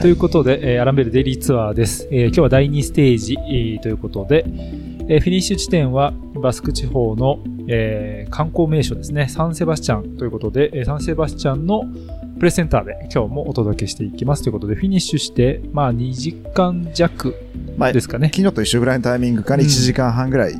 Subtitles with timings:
[0.00, 0.02] はい。
[0.02, 2.08] ということで、えー、アランベルデイリーツアーです。
[2.10, 7.38] えー、今日は第2ステージ、えー、ということで、えー、フィニッシュ地点はバスク地方の、
[7.68, 11.84] えー、観光名所ですね、サンセバスチャンということで、えー、サンセバスチャンの
[12.38, 17.34] プレセンターで今日もお届けしていきますということで、フィニッシュして、まあ2時間弱
[17.92, 18.28] ですかね。
[18.28, 20.54] まあ、昨日と一緒ぐらいのタイミングかね、1時間半ぐらい。
[20.54, 20.56] う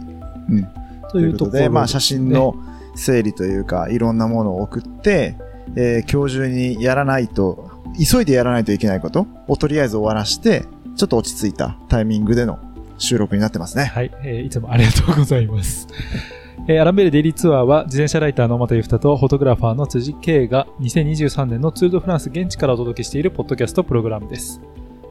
[0.54, 0.68] ん。
[1.10, 2.56] ということで、まあ写真の
[2.94, 5.36] 整理というか、いろんなものを送って、
[5.76, 10.64] えー、今日中にやらないと急いでやらないといけないことをとりあえず終わらして、
[10.96, 12.58] ちょっと落ち着いたタイミングでの
[12.98, 13.84] 収録になってますね。
[13.84, 15.88] はい、えー、いつもありがとうございます。
[16.68, 24.60] えー、アランベルデイリーツアーは自転車ライターの又ゆふたとフォトグラファーの辻圭が2023年のツールドフランス現地からお届けしているポッドキャストプログラムです。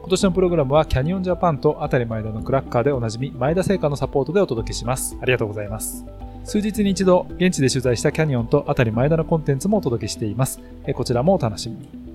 [0.00, 5.16] 今年のプログラムはキャニオンジャパンとあたり前田のクラッカーでおなじみ前田製菓のサポートでお届けします。
[5.20, 6.04] ありがとうございます。
[6.44, 10.60] 数日に一度現地で取材したキャニオンとあたり前田のコンテンツもお届けしています。
[10.86, 12.09] えこちらもお楽しみに。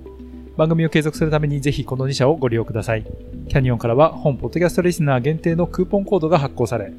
[0.57, 3.05] 番組を継続するためにぜひこの2社をご利用ください。
[3.49, 6.93] キャニオンからは本ポッドキャストリスナー限定のクーポンコードが発行され、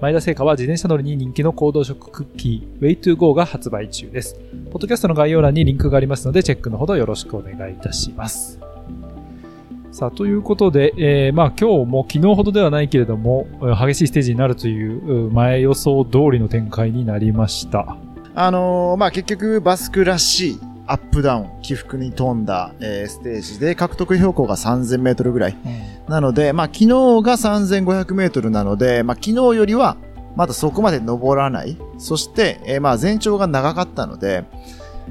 [0.00, 4.36] 前田製菓は自転車乗りに人気の行動食クッキー Way2Go が発売中です。
[4.70, 8.60] ポッドキャストの概要欄にリンクがありますのでチェックのほどよろしくお願いいたします。
[9.90, 17.96] さあ、ということで、えー、まあ今日も昨日ほどではないけれども、激しいステージになるという前予想通りの展開になりました。
[18.34, 25.52] あのー、まあ結局バスクらしいアップダウン、起伏に富んだ、えー、ステージで獲得標高が3000メートルぐらい。
[25.52, 25.68] う
[26.10, 26.92] ん、なので、まあ昨日が
[27.36, 29.96] 3500メートルなので、まあ昨日よりは
[30.34, 31.76] まだそこまで登らない。
[31.98, 34.44] そして、えー、まあ全長が長かったので、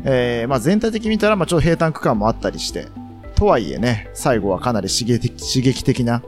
[0.03, 2.87] えー、まあ全体的に見たら、まあちょっと平坦区間もあったりして、
[3.35, 6.21] とはいえね、最後はかなり刺激的刺激的な、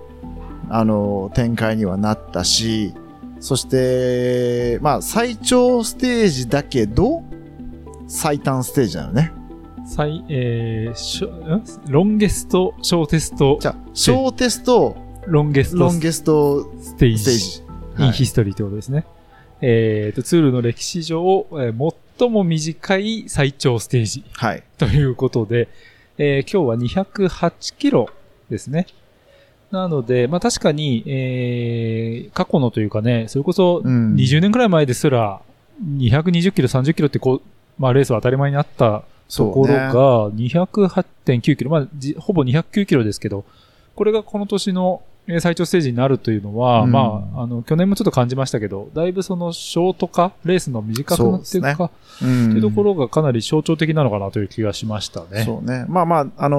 [0.70, 2.94] あのー、展開にはなったし、
[3.40, 7.24] そして、まあ最長ステージだけど、
[8.14, 9.34] 最短ステージなのね。
[9.88, 11.64] 最、えー、しょ、ん？
[11.90, 13.58] ロンゲスト、ショーテスト。
[13.60, 17.18] じゃショーテスト、ロンゲスト、ロンゲストステージ。
[17.18, 18.06] ステージ。
[18.06, 19.06] インヒストリーってことですね。
[19.62, 24.24] えっ、ー、と、ツールの歴史上、えー、最も短い最長ステージ。
[24.34, 24.64] はい。
[24.78, 25.68] ということで、
[26.20, 28.10] えー、今日は208キロ
[28.48, 28.86] ですね。
[29.72, 35.42] なので、まあ確かに、えー、過去のというかね、それこそ20年くらい前ですら、
[35.84, 39.04] 220キロ、30キロってこう、まあレースは当たり前にあった
[39.36, 41.88] ところが208.9キロ、まあ
[42.20, 43.46] ほぼ209キロですけど、
[43.96, 45.02] これがこの年の
[45.40, 55.46] 最長ステージになるというのは、うん、まあ、あの、去年もちょっと感じましたけど、だいぶそのショート化、レースの短くなっていくか、と、ね、いうところがかなり象徴的なのかなという気がしましたね。
[55.46, 55.86] そうね。
[55.88, 56.58] まあまあ、あの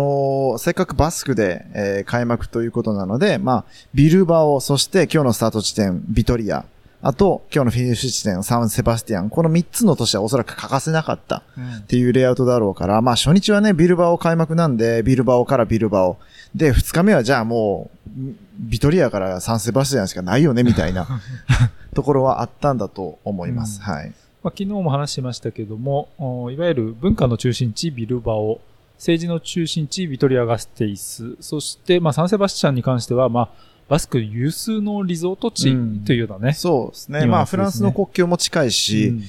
[0.54, 6.64] ー、せっかくバスクで、えー、開幕ということなので、まあ、ビルバオ、そして今日のスタート地点、ビトリア、
[7.06, 11.42] あと、今日のフィニッシュ地点、サンセバスティアン、この3つの都市はおそらく欠かせなかった
[11.81, 16.16] っていうレイアウトだろうから、うん、まあ初日はね、ビルバオ開幕なんで、ビルバオからビルバオ。
[16.54, 18.10] で、2日目はじゃあもう、
[18.59, 21.06] ビトリアからサンセバスティアンしかないよね、みたいな
[21.93, 23.82] ところはあったんだと思います。
[23.87, 24.06] うん、はい。
[24.43, 26.09] まあ、昨日も話しましたけども、
[26.50, 28.62] いわゆる文化の中心地、ビルバオ。
[28.97, 31.37] 政治の中心地、ビトリアガステイス。
[31.41, 33.48] そして、まあ、サンセバスチャンに関しては、まあ、
[33.89, 35.75] バスク有数のリゾート地
[36.05, 36.49] というようなね。
[36.49, 37.27] うん、そうですね。
[37.27, 39.22] まあ、フランスの国境も近いし、うん、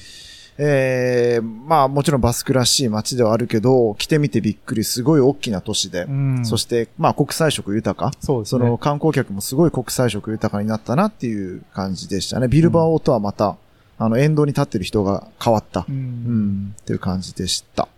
[0.58, 8.12] ええー、まあもちろんバスクらしい街ではあるけど、来てみてびっくり、すごい大きな都市で、うん、そしてまあ国際色豊か。
[8.20, 8.60] そうですね。
[8.60, 12.48] その観光客もすごい国際色豊かになったなっていう感じでしたね。
[12.48, 13.56] ビルバオとはまた、
[13.98, 17.88] あの沿道に立ってる人が変わった、うん、うん、っていう感じでした。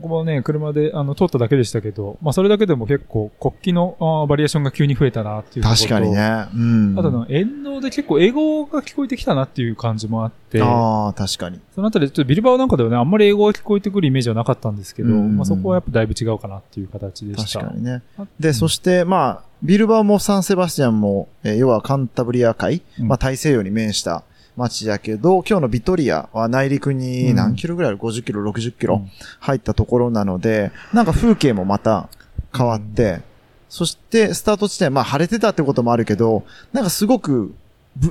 [0.00, 6.46] ここはね、車であの通っただけでしたけど、まあそれだけでも結構国旗のあバリエーションが急に増えたなっていうと確かにね。
[6.54, 6.98] うん。
[6.98, 10.62] あとの沿道で結構英語が聞こえてきたなっていう感じもあって。
[10.62, 11.60] ああ、確かに。
[11.74, 17.60] そのあたり、ちょっとビルバオなんかではね、あんまり英語が聞こえてくるイメージはなかったんですけど、うん、まあそこはやっぱだいぶ違うかなっていう形でした。
[17.60, 18.02] 確かにね。
[18.40, 24.22] で、うん、そしてまあ、ビルバオもサンセバスティアンも、えー、要はカンタブリア海、うん、まあ大西洋に面した
[24.58, 29.06] 街だけど、今日のビトリアは内陸に何キロぐらいある、うん、?50 キロ、60キロ
[29.40, 32.08] 入ったところなので、なんか風景もまた
[32.56, 33.22] 変わって、うん、
[33.68, 37.54] そしてスタート地点、まあ晴れてたってこともあるけど、なんかすごく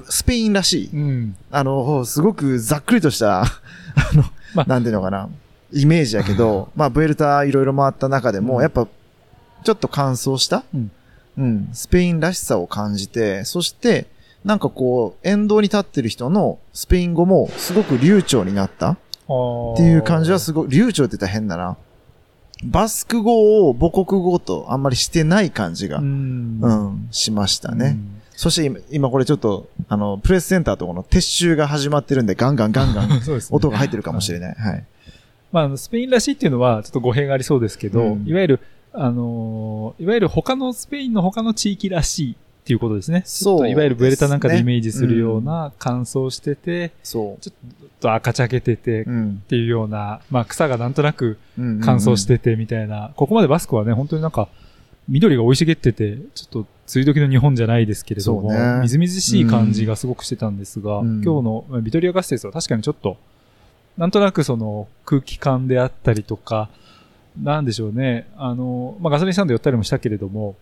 [0.10, 0.90] スペインらしい。
[0.94, 3.46] うん、あの、すごくざっくりとした あ
[4.14, 4.24] の、
[4.54, 5.30] まあ、なんていうのかな、
[5.72, 8.88] イメージやけど、まあ、ブエルタいろいろ回った中でも、やっぱ、
[9.64, 10.92] ちょっと乾燥した、うん、
[11.38, 14.08] うん、スペインらしさを感じて、そして、
[14.48, 18.98] なんかこう、沿道に立ってる人のスペイン語もすごく流暢になったっ
[19.76, 21.76] ていう感じはすごい、流暢って言ったら変だな。
[22.64, 27.98] バスク語を母国語とあんまりしてない感じが、うん、うん、しましたね。
[28.38, 33.22] そして今、今これちょっと、あの、プレスセンターとこの撤収が始まってるんで、ガンガンガンガン
[33.52, 34.56] 音が入ってるかもしれない。
[34.56, 34.86] はい。
[35.52, 38.60] まあ、スペインらしいっていうのは、ちょっと語弊がありそうですけど、うん、いわゆる、
[38.94, 42.36] あのーいわゆる他のスペインの他の地域らしい
[42.68, 43.24] っていうことですね。
[43.26, 49.06] そうちょっといわゆるブエルタなんかでイメージするような乾燥してて、そちょっと赤茶けてて、っ
[49.48, 51.80] ていうような、まあ草がなんとなくうん。
[51.82, 54.50] 乾燥しててみたいな、ここまでバスクはね、本当になんか、
[55.08, 58.82] 緑が生い茂ってて、ちょっと梅雨時の日本じゃないですけれども、ね。
[58.82, 61.24] みずみずしい感じがすごくしてたんですが、うん。
[61.24, 63.16] 今日のまあビトリアガステスは確かにちょっと、
[63.98, 66.68] なんとなくその空気感であったりとか、
[67.42, 70.56] なんでしょうね、あの、まあ、ガソリンスタンド寄ったりもしたけれども、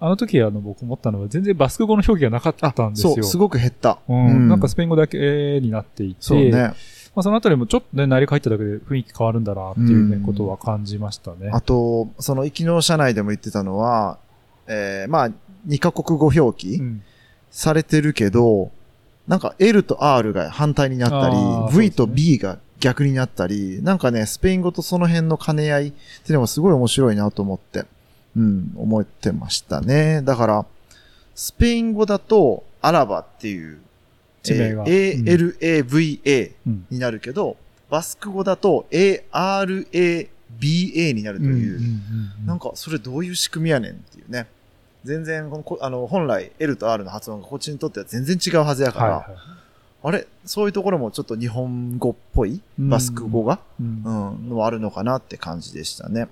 [0.00, 3.14] あの時あの僕思ったのは全然バスク語の表記がなかったんですよ。
[3.14, 3.98] そう、すごく減った。
[4.08, 6.72] うんなんかスペイン語だけになっていて、そうね。
[7.14, 11.50] まあ、そのあたりもちょっとね、内陸入っただけで雰囲気変わるんだなっていうね、うんことは感じましたね。
[11.52, 14.18] あと、その、行きの社内でも言ってたのは、
[14.68, 15.30] えー、まあ、
[15.66, 17.02] 2カ国語表記うん
[17.50, 18.70] されてるけど、
[19.26, 27.84] なんか L と R が反対になったり、V と B が逆になったり、なんかね、スペイン語とその辺の兼ね合いっていうのがすごい面白いなと思って、
[28.36, 30.22] うん、思ってましたね。
[30.22, 30.66] だから、
[31.34, 33.78] スペイン語だと、アラバっていう、
[34.42, 34.84] 地名が。
[34.86, 36.86] えー ALAVA うん。
[36.90, 37.56] になるけど、
[37.90, 40.28] バスク語だと ARABA
[41.12, 41.80] になるという、
[42.46, 44.46] なんか、それどういう仕組みやねんっていうね。
[45.04, 49.38] 全然このこ、あの、本来 L と R の発音がこっちにとっては全然違うはずやから、はいはい
[50.02, 50.26] あれ？
[50.46, 52.62] そういうところもちょっと日本語っぽい？
[52.78, 54.02] バスク語が、うん。
[54.02, 56.28] うん、のあるのかなって感じでしたね。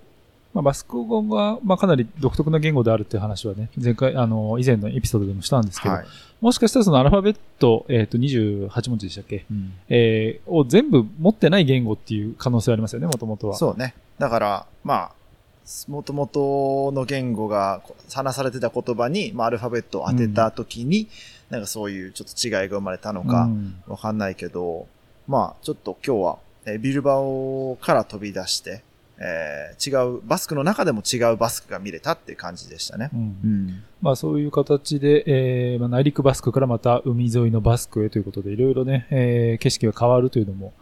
[0.54, 6.06] まあ、バスク語が、まあ、かなり独特な言語であるっていう話はね、前回、あの、以前のエピソードでもしたんですけど、はい。
[6.40, 9.44] もしかしたらそのアルファベット、えっ、と、28文字でしたっけ？
[9.88, 13.56] えーを全部持ってない言語っていう可能性ありますよね、もともとは。
[13.56, 13.94] そうね。
[14.18, 15.12] だから、まあ、
[15.88, 21.08] もともとの言語がこ話されてた言葉に、まあ、アルファベットを当てたときに、
[21.50, 24.86] なんかそういうちょっと違いが生まれたのか、うんわかんないけど、
[25.26, 28.82] まあ、ちょっと今日は、えービルバオから飛び出して、
[29.20, 33.10] えー違う、バスクの中でも違うバスクが見れたっていう感じでしたね。
[33.12, 33.82] うんん。
[34.00, 40.72] まあそういう形で、えーまあ、内陸バスクからまた海沿いのバスクへということで、いろいろね、えー景色が変わるというのも、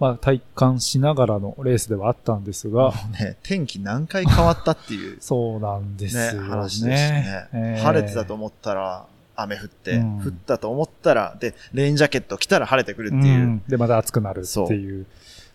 [0.00, 7.48] まあ体感しながらのレースではあったんですが、ね、天気何回変わったっていう、 そうなんですねよね。、話でしたね。
[7.52, 9.06] えー晴れてたと思ったら
[9.36, 13.38] 雨降って、うん降ったと思ったら、で、レインジャケット着たら晴れてくるっていう。
[13.46, 15.06] んで、また暑くなるっていう。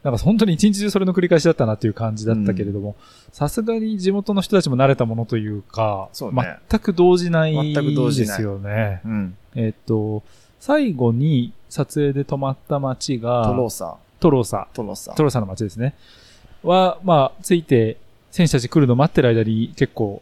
[0.04, 2.96] なんか本当に一日中それの繰り返しだったなっていう感じだったけれども、
[3.34, 9.02] さすがに地元の人たちも慣れたものというか、そうね全く動じない全く動じないですよね。
[9.04, 9.38] うん。
[9.56, 10.24] えっと、
[10.60, 15.14] 最後に撮影で泊まった街が、トローサ、トローサ、トローサ。
[15.14, 15.96] トローサの街ですね。
[16.64, 17.98] は、まあ、ついて、
[18.32, 20.22] 選手たち来るの待ってる間に結構、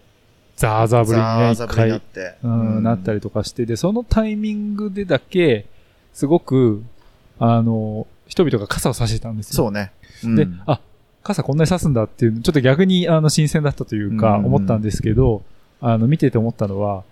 [0.56, 2.36] ザーザーぶりにね、一回、て。
[2.44, 5.66] うん、なったりとかして、で、そのタイミングでだけ、
[6.14, 6.84] すごく、
[7.40, 9.56] あの、人々が傘を差してたんですよ。
[9.56, 9.92] そうね。
[10.24, 10.36] うん。
[10.36, 10.80] で、あ、
[11.24, 14.46] 傘こんなに差すんだっていうの、ちょっと逆に、あの、新鮮だったというか、うん。
[14.46, 15.44] 思ったんですけど、
[15.82, 17.04] あの、見てて思ったのは、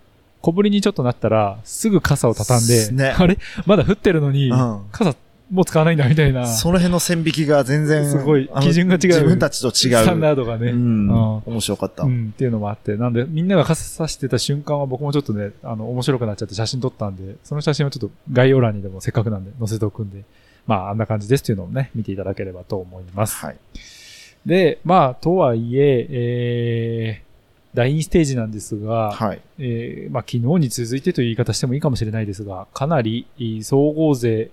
[0.42, 3.14] 小降りにちょっとなったら、すぐ傘を畳んで、ね。
[3.18, 3.38] あれ？
[3.66, 4.80] まだ降ってるのに、うん。
[4.92, 5.14] 傘
[5.50, 9.00] もう使わないんだみたいな、その辺の線引きが全然、すごい基準が違う。
[9.08, 10.02] 自分たちと違う。
[10.02, 11.08] スタンダードがね、うん。
[11.08, 11.42] うん。
[11.46, 12.02] 面白かった。
[12.02, 20.24] うん、っていうのもあって、なんで、みんなが傘差してた瞬間は僕もちょっとね、あの、面白くなっちゃって写真撮ったんで、その写真はちょっと概要欄にでもせっかくなんで載せておくんで、
[20.66, 23.36] まあ、あんな感じですっていうのをね、見ていただければと思います。
[23.44, 23.56] はい。
[24.44, 29.40] で、まあ、とはいえ、えー、第2ステージなんですが、はい。
[29.58, 33.26] えーまあ、昨日に続いてという言い方してもいいかもしれないですが、かなり
[33.62, 34.50] 総合勢、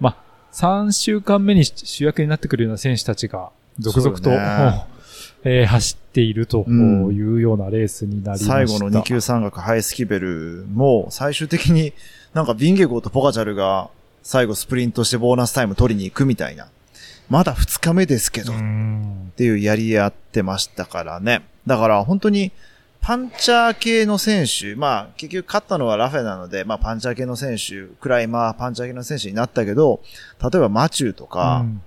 [0.00, 0.16] まあ、
[0.52, 4.30] 3週間目に主役になってくるような選手たちが続々と、
[5.44, 8.52] えー走っているとうんいうようなレースになりました。
[8.52, 11.94] 最後の2級山岳ハイスキベルも、最終的に
[12.32, 13.90] なんかビンゲゴーとポカチャルが
[14.22, 16.68] 最後スプリントしてボーナスタイム取りに行くみたいな。
[17.28, 21.42] まだ2日目ですけど、うっんていうやり合ってましたからね。
[21.66, 22.52] だから本当に
[23.00, 30.00] パンチャー系の選手、まあ結局勝ったのはラフェなので、まあパンチャー系の選手、クライマー、パンチャー系の選手になったけど、
[30.40, 31.82] 例えばマチューとか、うん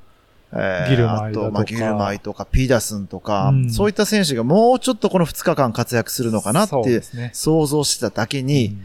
[0.54, 7.02] えーギルマイだとかまあ、ギルマイとか、ピーダスンとか、うんそういった選手がもうちょっとこの2日間活躍するのかなって。
[7.34, 8.78] 想像してただけに、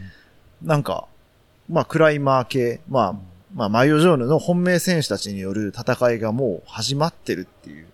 [0.61, 1.05] なんか、
[1.69, 7.87] まあ、クライマー系、まあ、まあ、マイオジョーヌの本命選手たちによる戦いがもう始まってるっていう。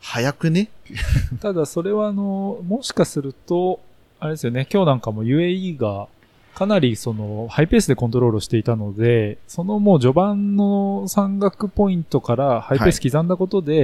[0.00, 0.68] 早くね？
[1.40, 3.80] ただそれはあの、もしかすると、
[4.18, 6.08] あれですよね、今日なんかも UAE が
[6.54, 13.74] かなりそのハイペースでコントロールをしていたので、そのもう序盤の山岳ポイントからハイペース刻んだことで、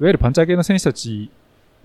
[0.00, 1.30] い、わゆるパンチャー系の選手たち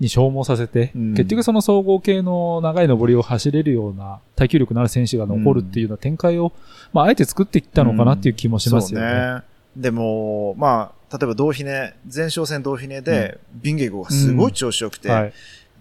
[0.00, 6.52] に消耗させて、うん結局その総合系の長い登りを走れるような耐久力のある選手が残るっていうような展開を、
[6.92, 9.06] まあ、あえて作っていったのかなっていう気もしますよね。
[9.06, 9.42] そうね。
[9.76, 15.32] でも、まあ、例えば同ひね、前哨戦同ひねで、ビンゲゴがすごい調子良くて、はい。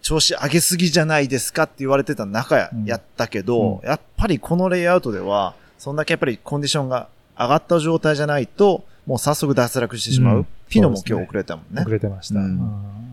[0.01, 10.37] 調子上げすぎじゃないですかって言われてた中や,、うんったけど、やっぱりこのレイアウトでは、そんだけやっぱりコンディションが上がった状態じゃないと、もう早速脱落してしまう。
[10.37, 11.81] うんピノも今日遅れたもんね。
[11.81, 12.39] 遅れてました。
[12.39, 13.10] うんうん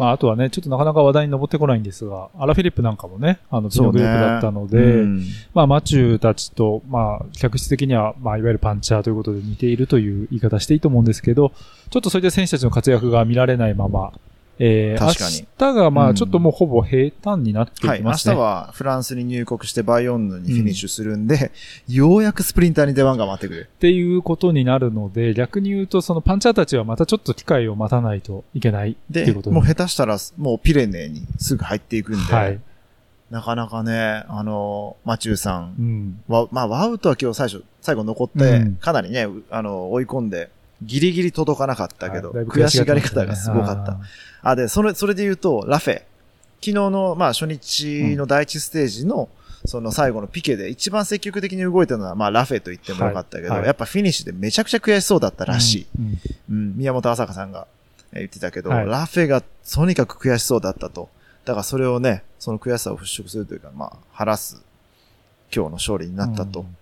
[0.00, 5.26] まあ、あとはね、ちょっとなかなか話題に上ってこないんですが、アラ・フィリップなんかもね、あの、ピノグループだったので、うん。
[5.52, 11.52] まあ、マチューたちと、まあ、客室的には、まあ、いわゆるパンチャーということで似ているという言い方していいと思うんですけど、
[11.90, 14.14] ちょっとそういった選手たちの活躍が見られないまま、
[14.62, 18.02] えー、確かに明日が、まあ、うんちょっともうほぼ平坦になってはい。
[18.02, 18.34] 明日きますね。
[18.34, 21.50] はフランスに入国してバイオンヌにフィニッシュするんで、
[21.88, 23.70] ようやくスプリンターに出番が待ってくる。
[23.74, 32.60] っていうことになるので、逆に言うと、そのパンチャーたちはまたちょっと機会を待たないといけないっていでうこ、とにもう下手したら、もうピレネーにすぐ入っていくんで、はい。
[33.30, 36.22] なかなかね、あの、マチューさんうん。
[36.28, 40.50] は、まあ、ワウトは今日最初、最後残って、うんかなりね、うあの、追い込んで、
[40.82, 43.98] ギリギリ届かなかったけど、はい悔しがり方がすごかった。。
[44.42, 45.94] あ、で、それ、それで言うと、ラフェ。
[45.94, 46.04] 昨
[46.60, 49.28] 日の、まあ、初日の第一ステージの、
[49.66, 55.86] その最後のピケで一番積極的に動いたのは、まあ、ラフェと言ってもよかったけど、はいはいやっぱフィニッシュでめちゃくちゃ悔しそうだったらしい。
[55.98, 56.04] うん。
[56.06, 56.18] うん
[56.48, 57.66] うん、宮本朝香さんが
[58.12, 61.10] えー言ってたけど、はいラフェがとにかく悔しそうだったと。
[61.44, 64.62] だからそれをね、その悔しさを払拭するというか、まあ、晴らす
[65.54, 66.76] 今日の勝利になったと、うん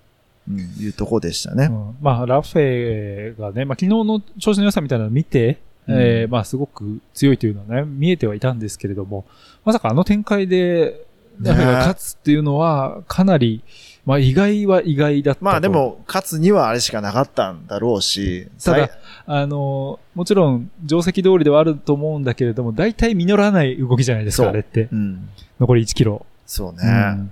[0.49, 1.67] いうところでしたね。
[1.67, 9.25] うんまあ、ラフェがね、まあ、昨日の調子の良さみたいなのを見て、えーまあ、すごく強いというのはね、見えてはいたんですけれども、
[9.65, 11.07] まさかあの展開で、
[11.41, 13.63] ラフェが勝つっていうのは、かなり、
[14.05, 15.45] まあ、意外は意外だったと。
[15.45, 18.91] まあで、も、勝つにはあれしかなかったんだろうし、ただ
[19.27, 24.89] あの、もちろん、定石通りではあると思うんだけれども、大体実らない動きじゃないですか、あれって。
[24.93, 25.29] うん、
[25.61, 26.27] 残り1キロ。
[26.47, 26.79] そうね。
[26.85, 26.87] う
[27.21, 27.31] ん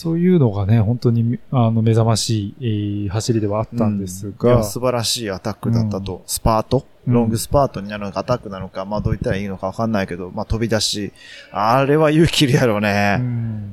[0.00, 6.16] そういうのがね、本当に、あの、目覚ましい、えー走りではあったんですが、素晴らしいアタックだったと。
[6.16, 6.78] うスパート。
[6.78, 11.12] うんロングスパートになるのかアタックなのか、まあどう言ったらいいのかわかんないけど、まあ飛び出し、
[11.50, 13.16] あれは勇気いるやろううね。
[13.16, 13.72] んうん。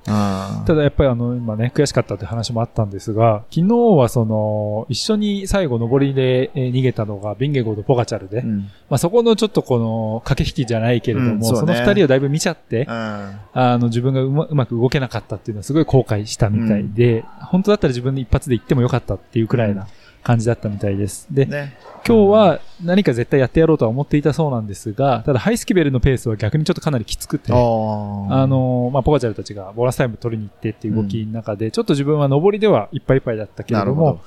[0.65, 8.59] ただやっぱりあの、今ね、悔しかったって話もあったんですが、昨日はその、一緒に最後上りでえー逃げたのがビンゲゴーとポガチャルで、うん。
[8.89, 12.93] まあそこのちょっとこの駆け引きじゃないけれども、うんそうねその二人をだいぶ見ちゃって、うん。
[12.93, 13.39] あ
[13.77, 19.87] の、自分がうまうまく動けなかったっていうのはすごい後悔したみたいで、本当だったら自分で一発で行ってもよかったっていうくらいな
[20.27, 21.25] 感じだったみたいです。
[21.31, 21.77] で、ね。
[22.05, 34.19] 今日は何か絶対やってやろうとは思っていたそうなんですが、ただハイスキベルのペースは逆にちょっとかなりきつくて、あの、まあ、ポガチャルたちがボーナスタイム取りに行ってっていう動きの中で、ちょっと自分は上りではいっぱいいっぱいだったけれども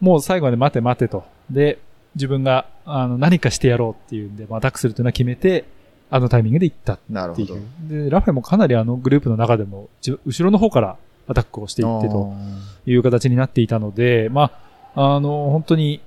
[0.00, 0.06] ど、。
[0.06, 1.24] もう最後まで待て待てと。
[1.50, 1.80] で、
[2.14, 5.64] 自分があの何かしてやろうっていうんで、まあアタックするというのは決めて、
[6.08, 6.98] あのタイミングで行ったっ
[7.34, 7.44] てい。
[7.50, 8.04] う。
[8.04, 10.96] で、ラフェもかなりあのグループの中でも、じ後ろの方から
[11.26, 12.32] アタックをしていってと
[12.86, 14.67] いう形になっていたので、まあ、
[15.00, 16.00] あの、本当に、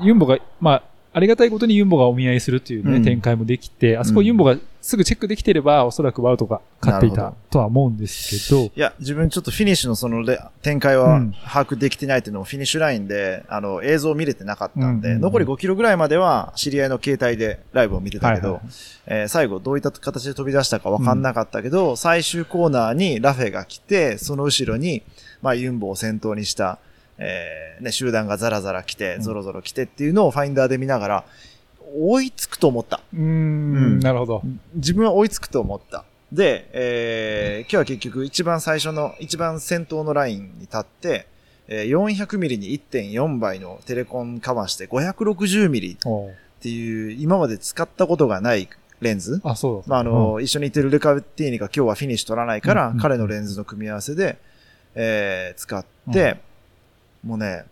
[0.00, 0.82] ユンボが、まあ、
[1.12, 3.02] ありがたいことにユンボがお見合いするっていうね、うん。
[3.04, 11.32] 展開もできて、あそこユンボがすぐチェックできてれば、おそらくワウトが勝っていたとは思うんですけど、いや、自分ちょっとフィニッシュのそのレ展開はうん。
[11.32, 15.22] 把握できてないっていうのもフィニッシュラインで、あの、映像を見れてなかったんで、うんうんうん。
[15.22, 18.70] 残り5キロぐらいまでは知り合いの携帯でライブを見てたけど、はいはい
[19.06, 25.02] えー最後どういった形で飛び出したかわかんなかったけど、最終コーナーにラフェが来て、その後ろに、
[25.40, 26.78] まあ、ユンボを先頭にした、
[27.18, 31.24] えーね、集団がザラザラ来て、うんゾロゾロ来てっていうのをファインダーで見ながら、
[31.98, 33.00] 追いつくと思った。
[33.14, 33.26] うーん、う
[33.96, 34.42] んなるほど。
[34.74, 36.04] 自分は追いつくと思った。
[36.32, 41.26] で、えー今日は結局一番最初の、一番先頭のラインに立って、
[41.68, 45.96] えー400ミリに1.4倍のテレコンかまして560ミリっ
[46.60, 48.68] ていう今まで使ったことがない
[49.00, 49.40] レンズ。
[49.44, 49.84] あ、そうだ。
[49.88, 54.38] まあ、あの、一緒にいてるルカ・ティーニが今日はフィニッシュ取らないから、うんうん彼のレンズの組み合わせで、
[54.94, 56.38] えー使って、
[57.26, 57.64] もうね、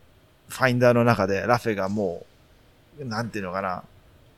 [0.49, 2.26] ファインダーの中でラフェがも
[3.00, 3.82] う、なんていうのかな、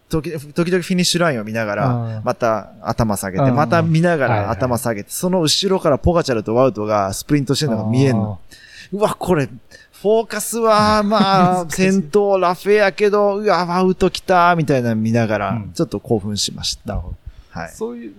[0.08, 3.54] 時時々フィニッシュラインを見ながら、また頭下げて、うん。
[3.54, 8.38] また見ながら頭下げて、その後ろからポガチャルとワウトがスプリントしてるのが見えんの。
[8.92, 17.02] うわ、これ、フォーカスは、まあ、 先頭ラフェやけど、うわ、ワウト来た、みたいなの見ながらうん、ちょっと興奮しました。
[17.50, 17.70] はい。
[17.70, 18.12] そういう、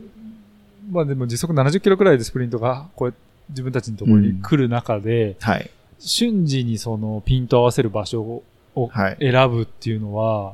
[0.92, 3.14] まあでも時速70キロくらいでスプリントが、こう
[3.50, 5.70] 自分たちのところに来る中で、はい。
[6.00, 8.44] 瞬時にそのピント合わせる場所を
[8.92, 9.18] はい。
[9.20, 10.54] 選ぶっていうのは、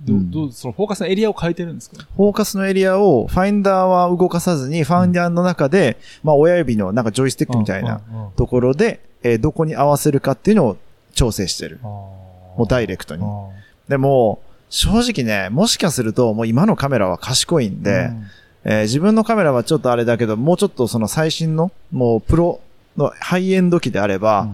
[0.00, 0.30] どうん。
[0.30, 2.04] どう、そのフォーカスのエリアを変えてるんですか？
[2.16, 8.32] フォーカスのエリアを、ファインダーは動かさずに、ファインダーの中で、まあ、親指のなんかジョイスティックみたいなうんうんうん。
[8.32, 10.76] ところで、えーどこに合わせるかっていうのを
[11.14, 11.78] 調整してる。
[11.82, 13.24] もうダイレクトに。
[13.88, 18.10] でも、正直ね、もしかすると、もう今のカメラは賢いんで、
[18.64, 22.60] えー自分のカメラはちょっとあれだけど、もうちょっとその最新の、もうプロ
[22.96, 24.48] のハイエンド機であれば、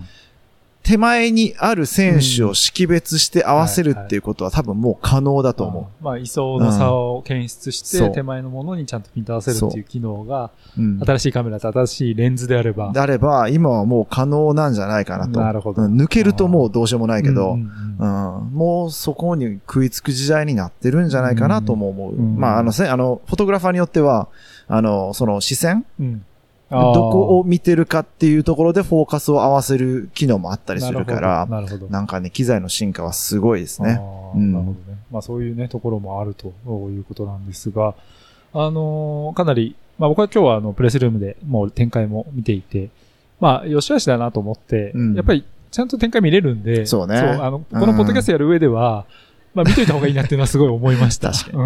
[0.82, 10.50] 手前にある選手を識別して合わせるっていうことは多分もう可能だと思あーまあ、位相の差を検出して、手前のものにちゃんとピント合わせるっていう機能が。
[11.04, 12.92] 新しいカメラと新しいレンズであれば。
[12.92, 15.40] であれば、今はもう可能なんじゃないかなと。
[15.40, 15.82] なるほど。
[15.82, 16.00] うん。
[16.00, 22.14] 抜けるともうどうしようもないけど、うんうんうん、もうそこに食いつく時代になってるんじゃないかなとも思う。
[22.14, 22.36] うん。
[22.36, 24.28] まあ、あのせ、あの、フォトグラファーによっては、
[24.68, 26.24] あの、その視線うん
[26.70, 31.88] どこを見てるかっていうところでフォーカスを合わせる機能もあったりするから、なるほど。
[31.88, 34.00] なんかね、機材の進化はすごいですね。
[34.34, 34.98] うんなるほどね。
[35.10, 36.52] まあそういうね、ところもあると
[36.90, 37.94] いうことなんですが、
[38.52, 42.90] あのーかなり、まあ僕は今日はあの、プレスルームでもう展開も見ていて、
[43.40, 49.06] まあ、よしあしだなと思って、うんやっぱりちゃんと展開見れるんで、そうねあの、このポッドキャストやる上では、
[49.54, 51.32] まあ見といた方がいいなっていうのはすごい思いました。
[51.32, 51.62] 確かに。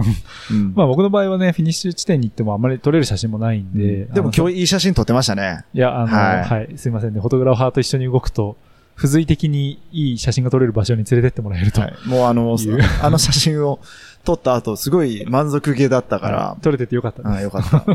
[0.50, 5.64] うんまあ僕の場合はね、フィニッシュ地点に行ってもあんまり撮れる写真もないんで、でも今日いい写真撮ってましたね。
[5.73, 8.57] 日、いや、あの、ははいい、すいませんね、フォトグラファーと一緒に動くと、
[8.97, 11.81] 付随的にいい写真が撮れる場所に連れてってもらえると。
[11.81, 11.95] はい。
[12.07, 12.57] もうあの
[13.03, 13.81] あの写真を
[14.25, 17.35] 撮った後、すごい満足げだったから はい、撮れててよかったです。
[17.35, 17.87] あよかった。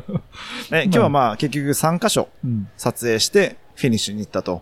[0.75, 2.67] ね、今日はまあ結局3箇所うん。
[2.77, 4.62] 撮影してフィニッシュに行ったと。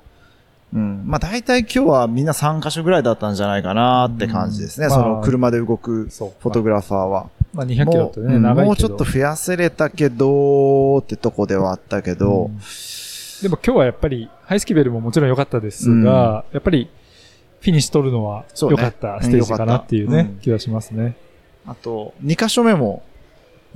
[0.73, 1.03] うん。
[1.05, 4.87] まあ大体今日はみんな3箇所ぐらいだったんじゃないかなって感じですね。
[4.87, 6.07] うんそのまあ車で動く。
[6.09, 7.29] フォトグラファーは。
[7.53, 8.65] まあ、200キロってね、長い。
[8.65, 12.59] もうちょっと増やせれたけど、ってとこではあったけど、うん
[13.41, 16.89] でも今日はやっぱり、ハイスキベルももちろん良かったですが、やっぱり、
[17.61, 21.15] フィニッシュ取るのは良かったステージかなっていうね、気がしますね。
[21.67, 23.03] あと、2箇所目も、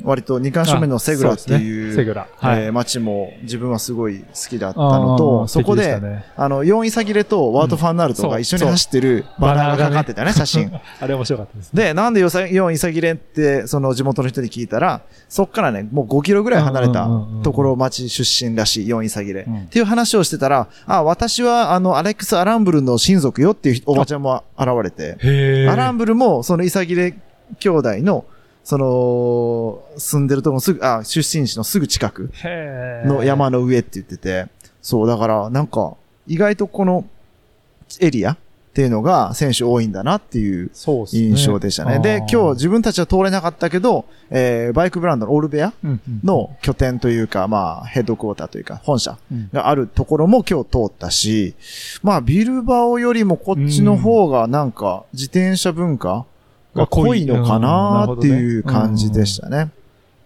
[0.03, 2.27] 割と2箇所目のセグラってあいう、ねセグラ。
[2.37, 2.63] はい。
[2.63, 10.71] えー街も自分はすごい好きだったのと、そこで、素敵したねあの、4位先レとワート・ファンナルトが一緒に走ってるバナーがかかってたね、写真。
[10.99, 11.83] あれ面白かったですね。
[11.83, 17.07] で、なんで4位先レって、その地元の人に聞いたら、そっからね、もう5キロぐらい離れた
[17.43, 19.45] ところ町出身らしい、4位先レ。
[19.47, 27.15] うんっていう話をしてたら、あ、私はあの、アレックス・アランブルの親族よっていうおばちゃんも現れて、アランブルも、そのイサギレ
[27.59, 28.25] 兄弟の、
[28.63, 32.31] その、住んでるとこのすぐ、あ、出身地のすぐ近く
[33.05, 34.47] の山の上って言ってて、
[34.81, 35.95] そう、だから、なんか、
[36.27, 37.05] 意外とこの
[37.99, 38.37] エリア
[38.71, 40.71] っていうのが選手多いんだなっていう
[41.11, 41.99] 印象でしたね。
[41.99, 45.73] で、今日自分たちは通れなかったけど、えー、バイクブランドのオールベア
[46.23, 49.49] の拠点というか、まあ、ヘッドクォーターというか、本社うん。
[49.51, 51.53] があるところも今日通ったし、
[52.01, 56.25] まあ、ビルバオよりもこっちの方がなんか、自転車文化
[56.75, 59.69] が濃いのかなっていう感じでしたね。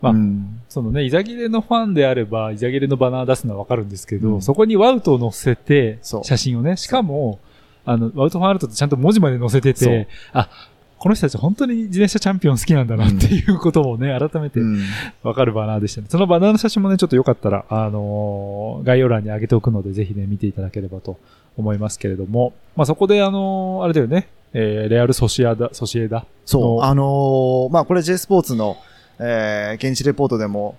[0.01, 0.61] まあうん。
[0.69, 4.41] そのね、イザギレのファンであれば、イザギレのバナー出すのはわかるんですけど、うん。
[4.41, 7.39] そこにワウトを載せて、写真をね、しかも、
[7.85, 10.49] あの、ワウトファンアルトってちゃんと文字まで載せてて、あ、
[10.97, 14.81] この人たち本当に自転車チャンピオン好きなんだなっていうこともね、改めてうん
[15.23, 16.07] わかるバナーでしたね。
[16.09, 21.19] そのバナーの写真もね、ちょっとよかったら、あのー概要欄に上げておくので、ぜひね、見ていただければと
[21.57, 26.25] 思いますけれども、まあそこであのーあれだよね、えーレアルソシアダ、ソシエダ。
[26.45, 26.61] そう。
[26.77, 28.77] のあのーまあ、これ J スポーツの、
[29.19, 30.77] えー現地レポートでも、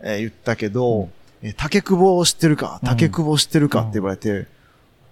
[0.00, 1.12] えー言ったけど、うん
[1.42, 4.46] えー竹久保を知ってるかうん竹久保知ってるかって言われて、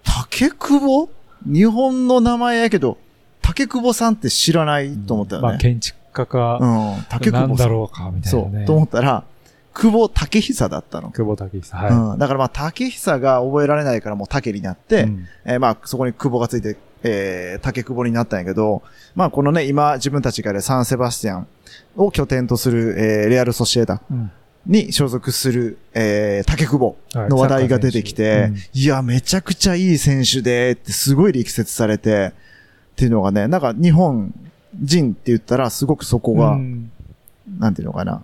[0.03, 1.11] 竹久保？
[1.45, 2.97] 日本の名前やけど、
[3.43, 5.49] 竹久保さんって知らないと思ったよね。
[5.49, 6.67] まあ建築家か、う
[7.01, 7.05] ん。
[7.11, 7.69] 竹久なんだ。
[7.69, 8.55] ろうか、みたいそう。
[8.55, 8.65] なね。
[8.65, 9.25] と思ったら、
[9.75, 11.11] 久保竹久だったの。
[11.11, 11.85] 久保建英さん。
[11.85, 11.93] はい。
[11.93, 12.19] うん。
[12.19, 18.83] だからまあ、竹久が覚えられないからもう竹になって、うんえーまあ、そこに久保がついて、えー、竹久保になったんやけど、
[19.15, 21.47] まあ、このね、今、自分たちがね、サンセバスティアン
[21.97, 24.31] を拠点とする、えー、レアル・ソシエダうん。
[24.67, 32.33] に所属する、えー、竹久保はいの話題が出てきて、サッカー選いや、めちゃくちゃいい選手で、ってすごい力説されて、
[32.93, 34.35] っていうのがね、なんか日本
[34.83, 36.91] 人って言ったら、すごくそこが、うん。
[37.59, 38.23] なんていうのかな、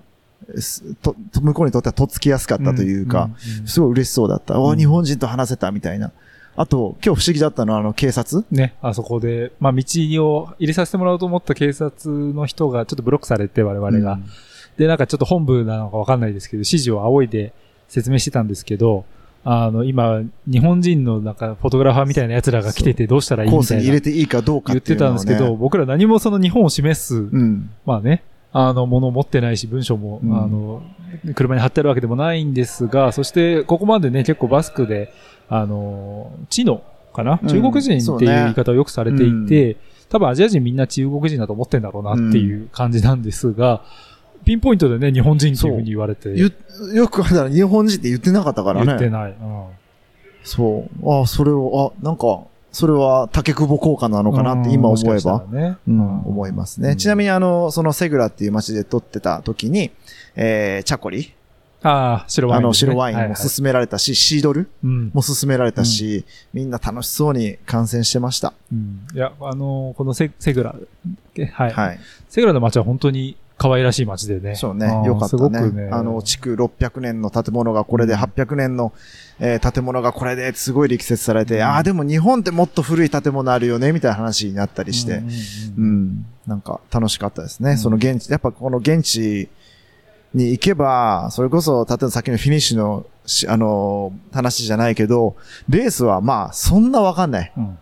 [0.58, 4.54] すと、と向こうにとってはとっつきやすかったというか、、んんんすごい嬉しそうだった。
[4.54, 4.72] うん。
[4.72, 6.10] あ、日本人と話せたみたいな。
[6.54, 8.44] あと、今日不思議だったのは、あの、警察？
[8.50, 9.82] ね、あそこで、まあ、道
[10.26, 14.18] を入れさせてもらおうと思った警察の人がちょっとブロックされて、我々が。
[14.76, 17.52] で、なんかちょっと本部なのかわかんないですけど、指示を仰いで
[17.88, 19.04] 説明してたんですけど、
[19.44, 27.70] あの、今、日本人のなんかフォトグラファーみたいな奴らが来ててどうしたらいいコースに入みたいなれていいかどうか言ってたんですけど、僕ら何もその日本を示す、うん。
[27.84, 30.36] まあね、あの、ものを持ってないし、文章も、うん。
[30.36, 30.82] あの、
[31.34, 35.12] 車に貼ってあるわけでもないんですが、そして、ここまでね、結構バスクで、
[35.54, 37.48] あの、チノかな、うん。
[37.48, 39.76] 中国人っていう言い方をよくされていて、
[40.08, 43.82] 多分アジア人みんな中国人だと思ってんだろうなっていう感じなんですが、
[44.44, 46.52] ピンポイントでね、日本人っていうふうに言われて、ゆ
[46.94, 48.86] よく考えたら日本人って言ってなかったからね。
[48.86, 49.32] 言ってない。
[49.32, 49.66] うん。
[50.42, 51.20] そう。
[51.20, 52.40] あ、それを、あ、なんか、
[52.72, 55.76] それは竹久保効果なのかなって今思えば、ね。
[55.86, 56.96] うん、思いますね。
[56.96, 59.90] ちなみにあの、そのセグラっていう街で撮ってた時に、
[60.34, 61.34] えー、チャコリ
[61.82, 62.64] ああ、白ワイン、ね。
[62.64, 65.10] あの、白ワインもはい勧められたし、シードルうん。
[65.12, 68.52] も勧められたし、みんな楽しそうに観戦してました。
[68.72, 69.06] うん。
[69.14, 70.74] いや、あのーこのセセグラ、
[71.52, 71.72] はい。
[71.72, 72.00] はい。
[72.28, 74.54] セグラの街は本当に可愛らしい街でね。
[74.56, 74.86] そうね。
[75.04, 75.88] よかったすごくね。
[75.92, 78.92] あの、築600年の建物がこれで、うん800年の、
[79.40, 85.32] えー建物がこれですごい力説されて、うんああ、でも日本ってもっと古い建物あるよね、みたいな話になったりして、うんうんう
[85.78, 87.72] うんん、なんか楽しかったですね。
[87.72, 89.48] うんその現地、やっぱこの現地
[90.34, 95.36] に行けば、それこそ、例えばさっきのフィニッシュのし、あのー話じゃないけど、
[95.68, 97.52] レースはまあ、そんなわかんない。
[97.56, 97.78] うん。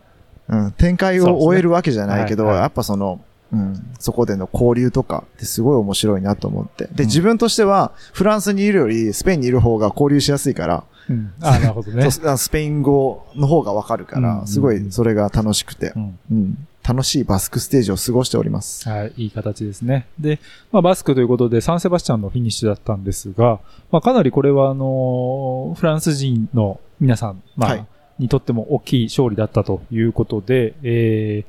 [0.49, 2.63] うん、展開を終えるわけじゃないけど、はいはい。
[2.63, 3.21] やっぱその、
[3.53, 6.87] うん、そこでの交流とかってすごい面白いなと思って。
[6.87, 7.07] で、うん。
[7.07, 11.33] 自分としては、フランスにいるより、スペインにいる方が交流しやすいから、うん。
[11.41, 12.11] あ あ、なるほどね。
[12.11, 18.89] スペイン語の方がわかるかうんら、すごいそれが楽しくて、うんうん、楽しいバスクステージを過ごしております。
[18.89, 20.07] はい、いい形ですね。
[20.19, 20.39] で、
[20.73, 27.87] まあ、バスクということで、サンセバスチャンのフィニッシュだったんですが、まあ、かなりこれは、あのーフランス人の皆さん、まあ、はい
[28.19, 31.45] にとっても大きい勝利だったということで、え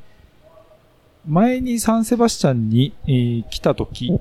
[1.27, 4.17] ー、前にサンセバスチャンに、えー来た時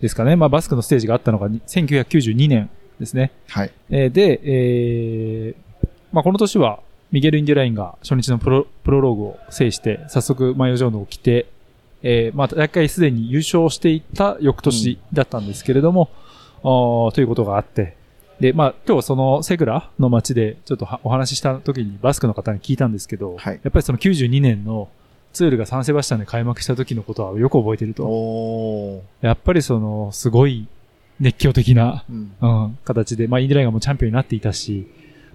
[0.00, 2.70] ですかね、まあ、バスクのステージがあったのがに1992年
[3.02, 3.32] ですね。
[3.48, 3.72] はい。
[3.90, 11.46] えーで、えーまあ、この年は、ミゲル・インディラインが初日のプロプロローグを制して、早速マイオジョーヌを着て、
[12.02, 16.10] えーまあ、大会すでに優勝していた翌年だったんですけれども、
[16.62, 17.96] あーということがあって、
[18.40, 24.88] で、まあ、今日はそのセグラの街でちょっとはお話しした時にバスクの方に聞いたんですけど、はいやっぱりその92年の
[25.32, 29.02] ツールがサンセバスチャンで開幕した時のことはよく覚えてると。
[29.20, 30.68] やっぱりその、すごい
[31.22, 32.32] 熱狂的なうん。
[32.40, 34.88] うん、形で、まあ、インディラインがもうチャンピオンになっていたし、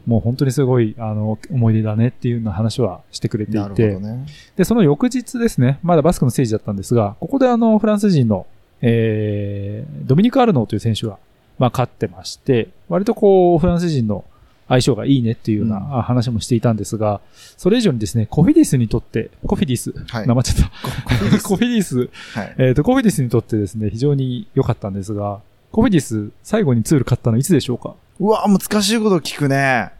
[0.05, 4.25] もう本当にすごい、あの、思い出だねっていうような話はしてくれていなるほて、どね。
[4.57, 8.45] で、その翌日ですね、まだバスクのステージだったんですが、ここであの、フランス人の、
[8.81, 11.17] えー、ドミニク・アルノーという選手が、
[11.57, 14.25] まあ、勝ってまして、割とこう、フランス人の
[14.67, 17.21] 相性がいいねっていうような話もしていたんですが、
[17.55, 21.39] それ以上にですね、コフィディスにとって、コフィディス、はい名前ちゃった。
[21.43, 22.55] コフィディス、はい。
[22.57, 27.95] えっ、と、コフィディスにとってですね、非常に良かったんですが、コフィディス、最後にツール勝ったのいつでしょうか？
[28.19, 29.91] うわ、難しいこと聞くね。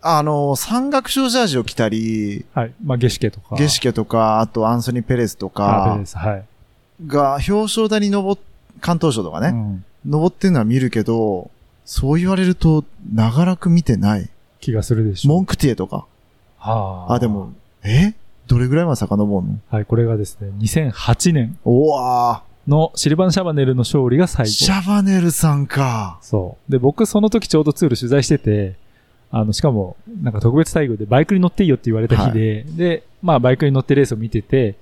[0.00, 2.74] あの、山岳賞ジャージを着たり、はい。
[2.84, 3.56] まあ、ゲシケとか。
[3.56, 6.44] ゲシケとか、あとアンソニー・ペレスとあ、ペかレス、はい。
[7.06, 8.40] が表彰台に登っ、
[8.80, 9.84] 関東賞とかね、うん。
[10.06, 11.50] 登ってるのは見るけど、
[11.84, 14.28] そう言われると長らく見てない。
[14.60, 15.34] 気がするでしょう。
[15.36, 16.06] モンクティエとか。
[16.58, 17.26] はあ、で。
[17.26, 18.14] も、え？
[18.46, 19.58] どれぐらいまで遡るの？
[19.70, 24.80] はい、これがですね、2008年おわのシルバン・シャバネルの勝利が最ー、シ後。
[24.80, 26.18] ャバネルさんか。
[26.22, 26.72] そう。
[26.72, 28.76] で、僕その時ちょうどツール取材してて、
[29.30, 34.76] あの、しかも、なんか特別待遇でバイクに乗っていいよって言われた日で、で、まあバイクに乗ってレースを見てて、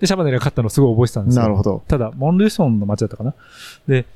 [0.00, 1.42] で、シャバネルが勝ったのをすごい覚えてたんですよ。
[1.42, 1.82] なるほど。
[1.88, 3.34] ただ、モンルーソンの街だったかな
[3.88, 4.06] で、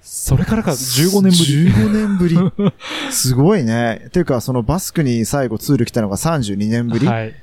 [0.00, 1.70] それからか15年ぶり。
[1.70, 2.72] 15年ぶり。
[3.12, 4.08] すごいね。
[4.12, 7.06] ていうか、そのバスクに最後ツール来たのが32年ぶり。
[7.06, 7.34] はい。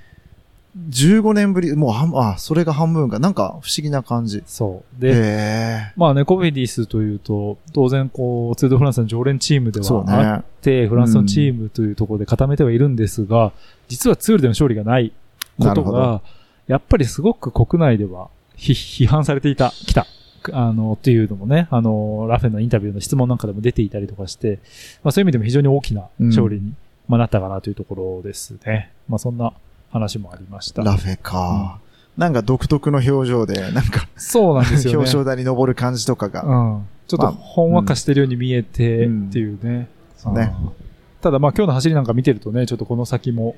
[0.89, 1.75] 15年ぶり。
[1.75, 3.19] もう半、あ、それが半分か。
[3.19, 4.43] なんか不思議な感じ。
[4.45, 5.05] そう。
[5.05, 5.93] へで、え。
[5.97, 10.43] まあね、コフェディスというと、当然こう、ツール・ド・フランスの常連チームではあっね。
[10.61, 13.51] て、フランスのチームというところで固めてはいるんですが、
[13.87, 15.11] 実はツールでの勝利がない
[15.59, 16.21] ことが、
[16.67, 20.05] やっぱりすごく国内では批批判されていた、来た。
[20.53, 24.59] あの、っていうのもね、あの、ラフェのインタビューの質問なんかでも出ていたりとかして、
[25.03, 26.73] まあそういう意味でも非常に大きな勝利に、
[27.07, 28.91] まあなったかなというところですね。
[29.09, 29.53] まあそんな
[29.89, 30.83] 話もありました。
[30.83, 31.79] ラフェか。
[32.17, 34.97] なんか独特の表情で、なんか、そうなんですよね。
[34.97, 36.43] 表彰台に登る感じとかが。
[36.43, 36.87] うん。
[37.07, 39.89] ちょっとほんわかしてるように見えてっていうね。
[40.17, 40.89] そうねうん
[41.21, 43.57] ただまあ今日の走りなんか見てるとね、ちょっとこの先も、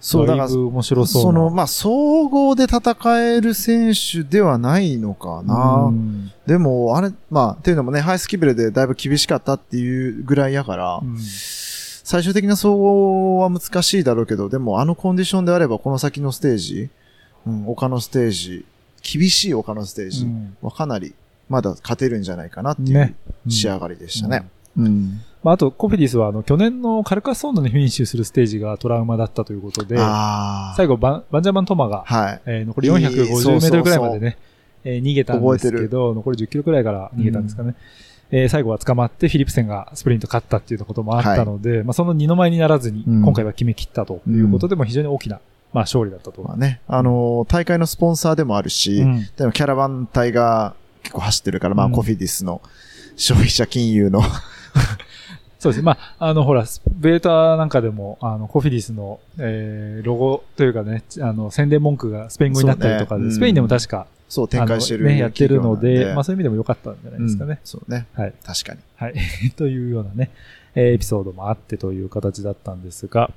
[0.00, 1.28] そう、だい、ぶ面白そうな。
[1.28, 5.86] その、まあ、総合で戦える選手ではないのかな。
[5.88, 11.16] うんでも、あれ、まあ、っていうのもね、ハイスキブルでだいぶ厳しかったっていうぐらいやから、うん
[12.06, 16.88] 最終的な総合は難しいだろうけど、でもあのコンディションであれば、この先のステージ、
[17.44, 18.64] うん、他のステージ、
[19.02, 21.16] 厳しい他のステージうんはかなり、
[21.48, 23.16] まだ勝てるんじゃないかなっていうね。
[23.48, 24.48] 仕上がりでしたね。
[24.78, 25.20] うん。
[25.42, 29.96] まあ、あと、コフェディスは、あの、去年のカルカスソンドにフィニッシュするステージがトラウマだったということで。
[30.76, 32.40] 最後バン、バンジャマン・トマが、はい。
[32.46, 34.38] えー残りいい450そうそうそうメートルくらいまでね、
[34.84, 37.74] えー逃げたんです覚えてけど、残り10キロくらいから逃げたんですかね。
[38.30, 43.22] えー最後は捕まって、フィリプセンがスプリント勝ったっていうこともあったので、まあ、その二の前にならずに、うん。
[43.22, 45.40] 今回は決め切ったということでも非常に大きな、
[45.72, 46.42] まあ、勝利だったと。
[46.42, 49.26] まあね、あのー大会のスポンサーでもあるし、うん。
[49.36, 51.92] でもキャラバン隊が結構走ってるから、まあ、うん。
[51.92, 52.60] コフィディスの
[53.16, 54.22] 消費者金融の。
[55.58, 55.76] そうです。
[55.78, 55.82] ね。
[55.82, 67.50] まあ、あの、ほら、ベータなんかでも、あの、コフィディスの、えー、ロゴというかね、あの、宣伝文句がスペイン語になったりとかで、ねうんスペインでも確か、そう、展開してる、ね、やってるので、まあそういう意味でも良かったんじゃないですかね。
[67.52, 68.06] うんそうね。
[68.14, 68.34] はい。
[68.44, 68.80] 確かに。
[68.96, 69.14] はい。
[69.56, 70.30] というようなね、
[70.74, 73.30] えーエピソードもあってという形だったんですが、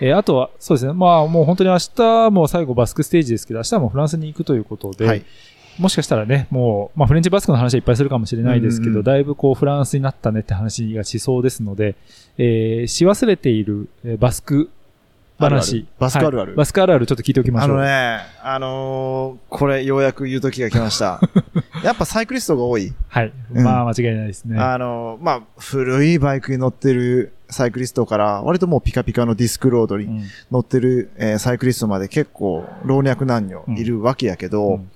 [0.00, 0.92] えーあとは、そうですね。
[0.92, 5.22] まあもう本当に明日も最後バスクステージですけど、明日はもうフランスに行くということで、はい。
[5.78, 11.96] もしかしたらね、もう、まあフレンチバスクの話はいっぱいするかもしれないですけど、うんうんうんだいぶこうフランスになったねって話がしそうですので、
[12.38, 14.70] えーし忘れている、えーバスク
[15.38, 15.46] 話。
[15.46, 17.70] あるあるバスクあるあるはいバスクあるあるちょっと聞いておきましょう。
[17.72, 21.20] あのね、あのーこれようやく言う時が来ました。
[21.82, 22.92] やっぱサイクリストが多い。
[23.08, 23.32] はい。
[23.54, 24.58] うんまあ間違いないですね。
[24.58, 34.90] あのーまあ、古いバイクに乗ってるサイクリストから、割ともうピカピカのディスクロードにうん乗ってる、えーサイクリストまで結構老若男女いるわけやけど、うん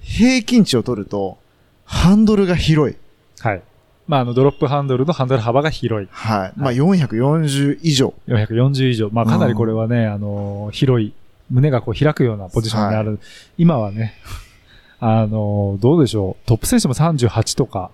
[0.00, 1.36] 平均値を取ると、
[1.84, 2.96] ハンドルが広い。
[3.40, 3.62] はい。
[4.08, 6.08] まああのドロップハンドルのハンドル幅が広い。
[6.10, 6.52] はい。
[6.56, 8.14] まあ、440以上。
[8.26, 9.10] 440以上。
[9.12, 11.12] まあ、かなりこれはね、あのー広い、
[11.50, 13.20] 胸がこう開くようなポジションにある。
[13.58, 14.14] 今はね、
[14.98, 16.48] あのーどうでしょう。
[16.48, 17.90] トップ選手も38とか、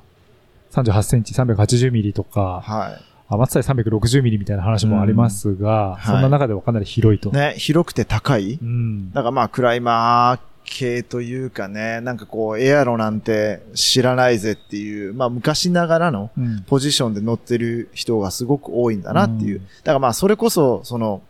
[0.72, 3.04] 38センチ、380ミリとか、はい。
[3.26, 7.30] あ松谷360ミリみたいな話もありますが、はいそんな中ではかなり広いと。
[7.30, 8.58] ね、広くて高い。
[8.62, 9.10] うん。
[9.12, 19.58] だからまあ、クライマー系というかね、なんかこう、エアロなんて知らないぜっていう、まあ、昔ながらのうんポジションで乗ってる人がすごく多いんだなっていう。
[19.58, 21.22] うんだからまあ、それこそ、その、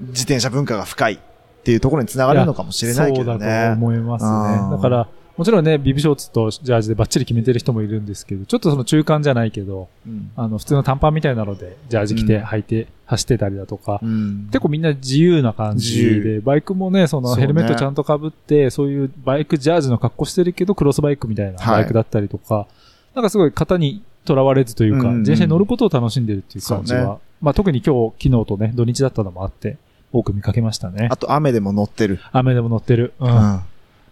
[0.00, 1.18] 自転車文化が深いっ
[1.64, 3.70] ていうところにつながるのかもしれないけどそうだとね。
[3.72, 4.28] 思いますう
[4.66, 4.76] んね。
[4.76, 10.32] だから、もちろんね、ビブショーツとジャージでバッチリ決めてる人もいるんですけど、ちょっとその中間じゃないけど、うん。
[10.34, 12.42] あの、普通の短パンみたいなので、ジャージ着てうん。
[12.42, 14.48] 履いて走ってたりだとか、うん。
[14.48, 21.74] 結構みんな自由な感じ自で、バイクもね、そのヘルメットちゃんと被って、そういうバイクジャージの格好してるけど、クロスバイクみたいなはい。
[21.76, 22.66] バイクだったりとか、
[23.14, 27.18] なんかすごい型にとらわれずというか、自転車に乗ることを楽しんでるっていう感じは、ね。
[27.40, 29.78] まあ特に今日、昨日とね、土日だったのもあって、
[30.12, 31.08] 多く見かけましたね。
[31.12, 31.16] あ。
[31.16, 32.18] と、雨でも乗ってる。
[32.32, 33.12] 雨でも乗ってる。
[33.20, 33.28] うん。
[33.28, 33.34] うん。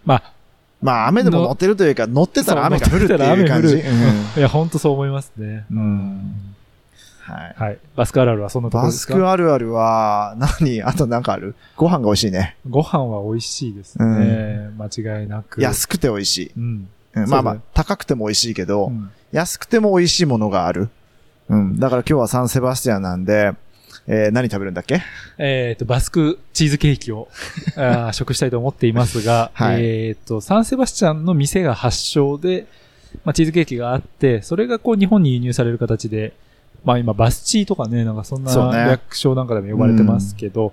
[0.05, 0.33] まあ、
[0.83, 3.69] まあ、雨でも乗ってるというか、乗ってたら雨が降るっていう感じ。
[3.69, 3.83] そうん
[4.37, 5.65] いや、ほんとそう思いますね。
[5.71, 6.33] うん
[7.23, 7.55] はい。
[7.57, 7.79] はい。
[7.97, 9.15] バスクあるあるはそんなところバスですか？
[9.15, 10.83] クあるあるは、何？
[10.85, 11.57] あとなんかある？
[11.77, 12.57] ご飯が美味しいね。
[12.69, 14.71] ご飯は美味しいですね。
[14.79, 15.61] 間違いなく。
[15.61, 16.53] 安くて美味しい。
[16.57, 16.89] うん。
[17.15, 20.89] うんまあまあ高くても美味しいけど、うん安くても美味しいものがある。
[21.49, 21.81] うん。
[21.81, 23.53] だから今日はサンセバスティアンなんで、
[24.09, 25.03] えー何食べるんだっけ？
[25.39, 27.29] えっ、と、バスクチーズケーキを
[27.77, 32.67] あー食したいと思っていますが、はいえっ、と、サンセバスチャンの店が発祥で、
[33.25, 36.33] まあ、チーズケーキがあって、それがこう日本に輸入される形で、
[36.85, 38.53] まあ今バスチーとかね、なんかそんな
[38.91, 40.73] 略称なんかでも呼ばれてますけど、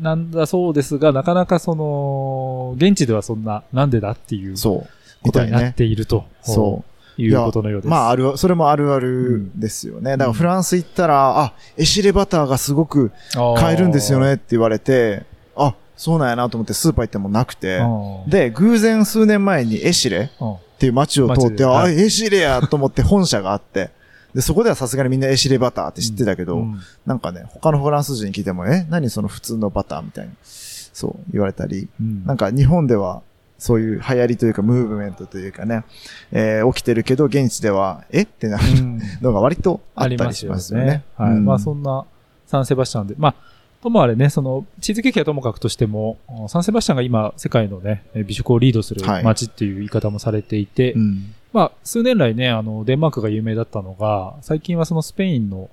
[0.00, 4.88] なんだそうですが、なかなかその、現地ではそんな、なんでだっていうそう。
[5.24, 5.72] ことになっ。
[5.74, 6.93] ていると、そう。
[7.16, 7.90] いうことのようです。
[7.90, 10.12] まあ、ある、それもあるあるですよね。
[10.12, 13.12] だからフランス行ったら、あ、エシレバターがすごく
[13.56, 15.24] 買えるんですよねって言われて、
[15.56, 17.80] あ、そうなんやなと思ってスーパー行ってもなくて。
[18.26, 23.90] で、偶然数年前にエシレうんっていう街を通って、あ、エシレやと思って本社があって、
[24.34, 26.80] で、そこではさすがにみんなエシレバターって知ってたけど、うん。
[27.06, 32.24] なんかね、他のフランス人に聞いても、え、何その普通のバターみたいな、そう言われたり、うん。
[32.26, 33.22] なんか日本では
[33.58, 35.84] そういう流行りというかムーブメントというかね、
[36.32, 38.22] えー起きてるけど、現地では、え？
[38.22, 39.00] ってなるうん。
[39.22, 40.84] のが割とああったりしりますよね。
[40.86, 41.04] よね。
[41.16, 41.30] はい。
[41.32, 41.44] うん。
[41.44, 42.04] まあそんな
[42.46, 43.34] サンセバスチャンで、まあ、
[43.82, 49.24] ともあれね、その、チーズケーキはともかくとしても、サンセバスチャンが今、世界のね、え美食をリードするはい。
[49.24, 51.34] 街っていう言い方もされていて、うん。
[51.52, 55.70] まあ、数年来ね、あの、デンマークが有名だったのが、最近はそのスペインの、お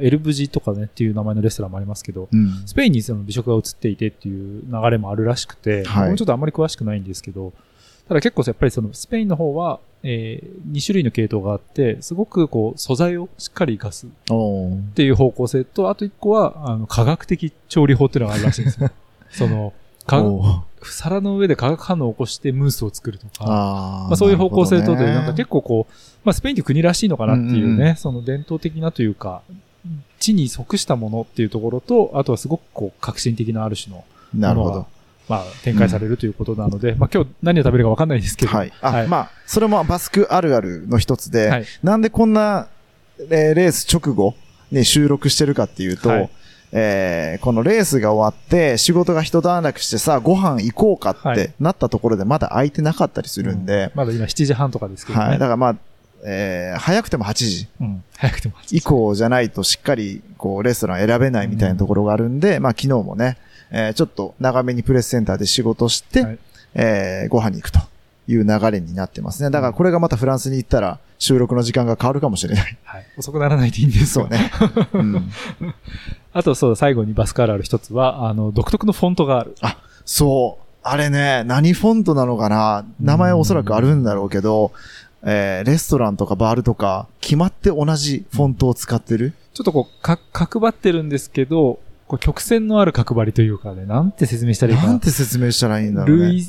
[0.00, 2.62] エルブジとかねっていう名前のレストランもありますけど、うん。
[2.66, 6.02] スペインにその美食が移っていてっていう流れもあるらしくて、はい。
[6.04, 7.52] 僕もちょっとあんまり詳しくないんですけど、
[8.08, 18.90] ただ結構やっぱりそのスペインの方は、えー、2種類の系統があって、すごくこう素材をしっかり活かすっていう方向性と、あと1個はあの科学的調理法っていうのがあるらしいんですよ。
[19.30, 19.72] その、
[20.82, 29.42] 皿の上で化学反応を起こしてムースを作るとか、あーまあ、そういう方向性とで、なんか結構こう、まあ、スペインって国らしいのかなっていうね、うんうんその伝統的なというか、
[30.18, 34.86] 地に即したものっていうところと、あとはすごくこう、革新的なある種のなるほど。
[35.28, 38.72] まあ、展開されるということなので、まあ、今日何を食べるかわかんないですけど、はい。
[38.80, 39.08] あ、はい。
[39.08, 41.64] まあ、それもバスクあるあるの一つで、はい。
[41.82, 42.68] なんでこんな、
[43.30, 44.34] えーレース直後
[44.72, 46.30] に収録してるかっていうと、はい
[46.72, 55.24] えーこのレースが終わって、仕事が一段落してさあ、ご飯行こうかってはいなったところでまだ空いてなかったりするんで、まだ今7時半とかですけどね。
[55.26, 55.38] はい。
[55.38, 55.76] だからまあ、
[56.24, 63.36] えー早くても8時うん、早くても8時以降じゃないとしっかり、こう、レストラン選べないみたいなところがあるんで、まあ昨日もね、
[63.70, 66.38] えーちょっと長めにプレスセンターで仕事して、はい
[66.74, 67.80] えーご飯に行くと
[68.28, 69.50] いう流れになってますね。
[69.50, 72.78] だからこれがまたフランスに行ったら収録の時間が変わるかもしれない。
[72.84, 73.06] はい。
[73.18, 74.30] 遅くならないでいいんですよそう。
[74.30, 74.50] ね。
[74.94, 75.30] うん、
[76.32, 79.54] あと、そう、最後にバスカールある一つは、あの、独特のフォントがある。
[80.04, 80.62] そう。
[80.82, 82.84] あれね、何フォントなのかな？
[83.00, 84.72] 名前おそらくあるんだろうけど、
[85.22, 89.32] えー、レストランとかバールとか、決まって同じフォントを使ってる？
[89.54, 94.94] ちょっとこう、か、角張ってるんですけど、こう曲線のある角張りというかね、なんて説明したらいいかな？
[94.94, 96.26] んて説明したらいいんだろうね。
[96.26, 96.48] 類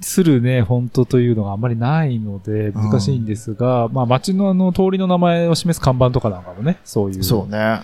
[0.00, 7.82] するね、フォントというのがあんまりないので、難しいんですが、まあ街のあの通りの名前を示す看板とかなんかもね、そういう、そうね。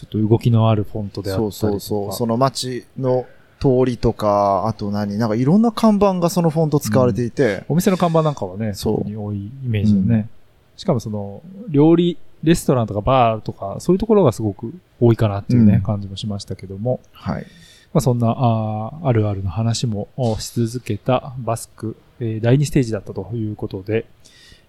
[0.00, 1.56] ちょっと動きのあるフォントであったりとか。
[1.56, 2.12] そうそうそう。
[2.12, 3.26] その街の
[3.60, 7.64] 通りとか、あと何なんかいろんな看板がそのフォント使われていて。
[7.68, 10.28] お店の看板なんかはね、そう特に多いイメージよね。
[10.76, 17.00] しかもその、料理、レストランとかバーとか、そういうところがすごく多いかなっていうね、うん感じもしましたけども。
[17.12, 17.46] はい。
[17.92, 24.06] まあそんな、あーあるあるの話もおし続けたバスク、えー第2ステージだったということで、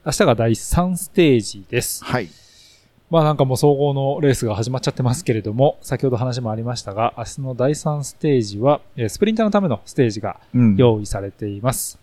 [0.05, 2.03] 明日が第3ステージです。
[2.03, 2.27] はい。
[3.11, 10.77] まあなんかもう総合のレースが始まっちゃってますけれども、先ほど話もありましたが、明日の第3ステージは、えースプリンターのためのステージがうん。
[10.77, 11.99] 用意されています。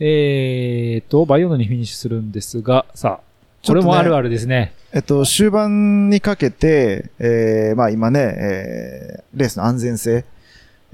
[0.00, 4.72] えーと、バイオードにフィニッシュするんですが、さあ、これもあるあるですね。
[4.94, 10.24] えっと、終盤にかけて、えー、まあ今ね、えー、レースの安全性、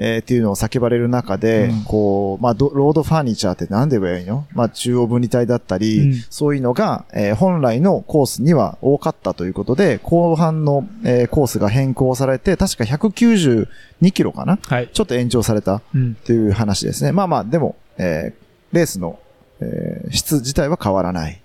[0.01, 4.47] えー、っていうのを叫ばれる中で、うんこう、まあどロードファーニチャーって何で言えばいいの？
[4.53, 13.67] まあ中央分離帯だったり、うんそういうのが、えー本来のコースには多かったということで、後半の、えーコースが変更されて、確か192
[14.13, 14.59] キロかな？
[14.63, 14.89] はい。
[14.93, 16.15] ちょっと延長されたうん。
[16.15, 17.11] という話ですね。
[17.11, 19.19] まあまあ、でも、えーレースの、
[19.61, 21.41] えー質自体は変わらない。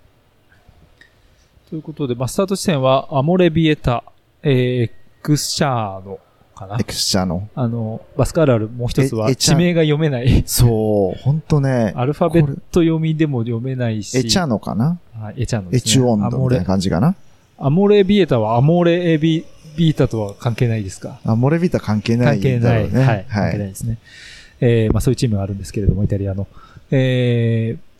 [1.70, 4.04] ということで、まあ、スタート地点は、アモレビエタ、
[4.44, 4.92] えー、エ
[5.24, 6.20] クシャーノ
[6.56, 6.84] かなエ。
[6.84, 7.48] クスチャの。
[7.56, 10.44] あの、バスカールあるもう一つは、地名が読めない。
[10.46, 14.18] そう、ほんとね、アルファベット読みでも読めないし。
[14.18, 15.00] エチャノかな？
[15.20, 15.92] はい、エチャノエですね。
[15.92, 17.16] チュオンドみたいな、感じかな？
[17.58, 21.20] アモレビエタはアモレビ、ビータとは関係ないですか？
[21.26, 22.62] あ、モレビタ関係ない関係ない。
[22.62, 23.04] だろうね。
[23.04, 23.26] はい。
[23.30, 23.98] 関係ないですね。
[24.62, 26.48] えーまあそういうチームがあるんですけれども、イタリアの。
[26.92, 27.94] えー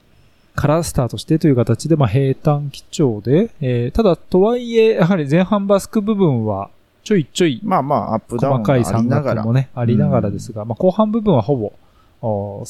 [0.56, 6.70] からスタートしてという形で、まあ平坦基調で、えーただ、とはいえ、やはり前半バスク部分は、
[7.04, 9.54] ちょいちょいまあまあ、アップダウン細かいりながら山岳も。
[9.54, 11.74] ね、ありながらですが、まあ後半部分はほぼ、
[12.22, 12.66] お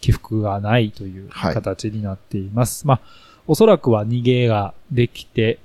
[0.00, 2.86] 起伏がないというはい形になっています。
[2.86, 3.00] まあ、
[3.46, 5.58] おそらくは逃げができて、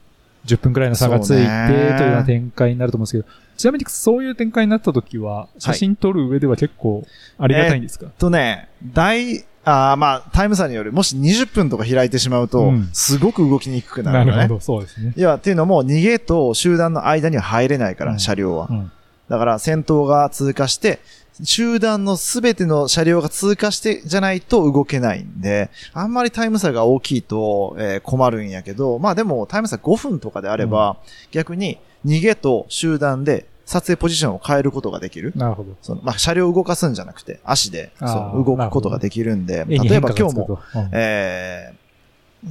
[0.45, 3.25] 10分くらいの差がついて、というような展開になると思うんですけど、
[3.57, 7.05] ちなみにそういう展開になった時は、写真撮る上では結構
[7.37, 14.37] ありがたいんですか、とね、大、あーまあ、タイム差による、もし20分とか開いてしまうと、うんすごく動きにくくなるのね。
[14.37, 15.13] なるほど、そうですね。
[15.15, 18.67] いや、っていうのも、逃げと集団の間には入れないから、うん車両は。
[18.69, 18.91] うん。
[19.29, 20.99] だから、先頭が通過して、
[21.43, 30.97] 集団のすべての車両が通過してじゃないと動けないんで、あんまりタイム差が大きいと、えー困るんやけど、まあでもタイム差5分とかであれば、
[31.31, 35.31] 逆に逃げと集団で撮影ポジションを変えることができる。
[35.33, 35.75] なるほど。
[35.81, 41.81] そのまあ、車両を動かすんじゃなくて、足でそあーの動くことができるんで、例えば今日も、と、うんえー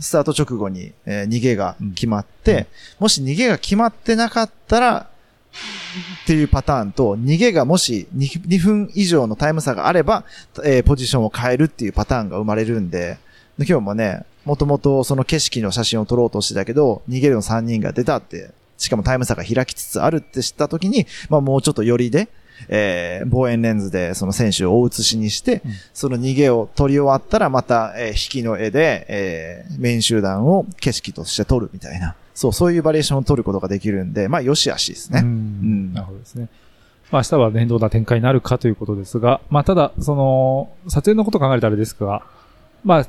[0.00, 5.09] スタート直後に、えー逃げが決まって、もし逃げが決まってなかったら、
[6.22, 10.24] っていうパターンと、逃げがもし 2, 2分以上のタイム差があれば、
[10.64, 13.18] えーポジションを変えるっていうパターンが生まれるんで、
[13.59, 22.28] で今日もね、もともとその景色の写真を撮ろうとしてたけど、逃げるの3人が出たって、しかもタイム差が開きつつあるって知った時に、まあもうちょっと寄りで、
[22.68, 32.16] えー望遠レンズでその選手を大写しにして、うんその逃げを撮り終わったらまた、えー引きの絵で、えーメイン集団を景色として撮るみたいな。
[32.34, 35.20] そう、そういうバリエーションを撮ることができるんで、まあ、よしあしですうね。
[35.20, 36.48] んなるほどですね。
[37.10, 42.22] まあ明日は面倒な展開になるかということですが、まあただ、その、撮影のことを考えるとあれですが、
[42.84, 43.06] まあ、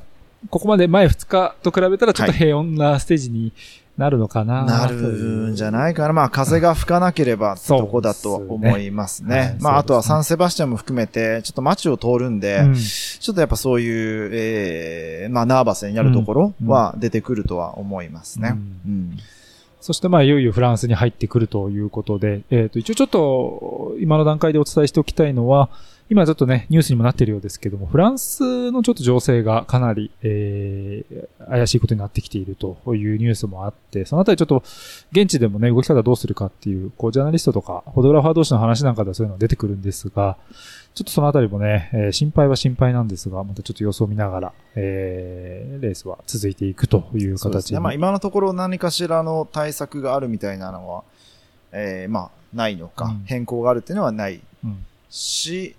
[0.50, 3.54] ここまで前2日と比べたらちょっと平穏なステージに
[3.98, 6.14] なるのかな、なるんじゃないかな。
[6.14, 9.50] まあ、風が吹かなければとこだと思いますね。
[9.50, 18.50] すねまあ、あとはサンセバスチャンも含めて、ちょっと街を通るんで、うんちょっとやっぱそういう、えーまあ、ナーバスになるところは出てくるとは思いますね。
[18.86, 19.18] ううんん。
[19.82, 25.70] そしてまあいよいよフランスに入ってくるということで、えっ、と一応ちょっと今の段階でお伝えしておきたいのは、
[26.12, 34.62] 今ちょっとね、ニュースにもなっているようですけども、フランスのちょっと情勢がかなり、えー、怪しいことになってきているというニュースもあって、そのあたりちょっと
[35.14, 40.36] 現地でもね、動き方どうするかっていう、こう、ジャーナリストとか、フォトグラファー同士の話なんかではそういうのが出てくるんですが、
[40.96, 47.80] ちょっとそのあたりもね、えー心配は心配なんですが、またちょっと様子を見ながら、えー、レースは続いていくという形ですね。
[47.80, 51.04] まあ、今のところ何かしらの対策があるみたいなのは、
[51.72, 53.24] えーまあ、ないのか、うん。
[53.28, 54.86] 変更があるっていうのはないうん。
[55.10, 55.78] し、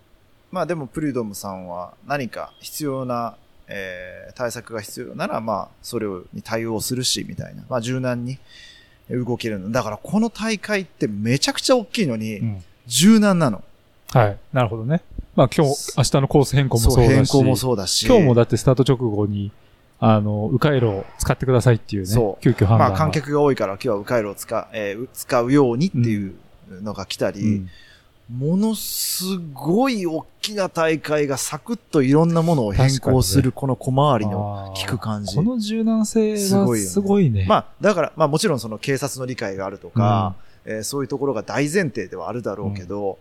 [0.53, 3.36] まあでもプリュドムさんは何か必要な、
[3.66, 7.64] えー対策が必要なら、まあ、それに対応するし、みたいな。
[7.68, 8.38] まあ、柔軟に
[9.11, 9.70] 動けるの。
[9.70, 13.62] だから、この大会ってめちゃくちゃ大きいのに、うん柔軟なの。
[14.12, 14.38] はい。
[14.53, 15.03] なるほどね。
[15.36, 17.14] まあ今日、明日のコース変更もそうだし。
[17.14, 18.07] 変更もそうだし。
[18.07, 19.53] 今日もだってスタート直後に、
[20.00, 22.09] あの、迂回路を使ってくださいっていうね。
[22.09, 22.88] そう急遽判断が。
[22.88, 26.34] まあ観客が多いから今日は迂回路を使,、えー使うようにっていう
[26.82, 27.68] のが来たり、うん
[28.33, 35.37] ものすごい大きな大会がサクッといろんなものを変更するこの小回りの効く感じ。
[35.37, 36.55] この柔軟性はす
[37.01, 37.47] ごいよねいね。
[37.47, 43.18] まあ、だから、まあもちろんその警察の理解があるとか、えーそういうところが大前提ではあるだろうけど、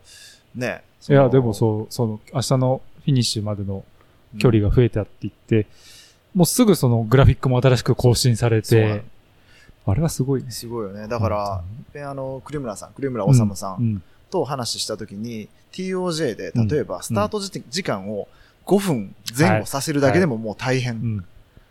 [0.56, 0.84] ね。
[1.10, 3.84] いや、でもそう、その、明日のフィニッシュまでの
[4.38, 5.68] 距離が増えたって言って、
[6.36, 9.04] もうすぐそのグラフィックも新しく更新されて、
[9.86, 10.52] あれはすごいね。
[10.52, 11.08] すごいよね。
[11.08, 18.28] だから、であの、栗村さん、栗村治さんうんと話したときに、TOJ で、例えば、スタート時時間を
[18.66, 21.24] 5分前後させるだけでももう大変。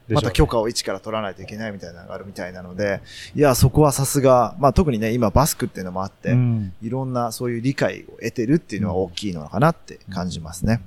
[0.08, 3.00] また許可を一から取らないといけないみたいなのがあるみたいなので、
[3.36, 6.72] いや、そこはさすが、まあ特にね、今バスクっていうのもあって、うん。
[6.82, 10.80] いろんなそういう理解を得てるっていうのは大きいのかなって感じますね。